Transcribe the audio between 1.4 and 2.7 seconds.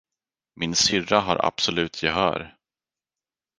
absolut gehör.